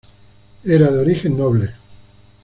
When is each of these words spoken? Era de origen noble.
Era 0.63 0.89
de 0.89 0.97
origen 0.99 1.37
noble. 1.37 1.73